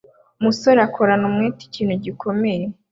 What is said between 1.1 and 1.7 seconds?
umwete